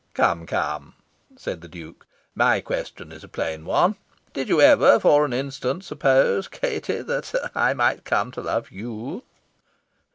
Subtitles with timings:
[0.15, 0.95] "Come, come!"
[1.37, 2.07] said the Duke.
[2.33, 3.97] "My question is a plain one.
[4.33, 9.21] Did you ever for an instant suppose, Katie, that I might come to love you?"